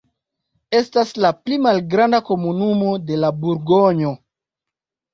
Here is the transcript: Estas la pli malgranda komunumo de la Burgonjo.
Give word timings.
Estas 0.79 1.11
la 1.25 1.31
pli 1.43 1.59
malgranda 1.67 2.23
komunumo 2.31 2.91
de 3.13 3.23
la 3.23 3.33
Burgonjo. 3.45 4.19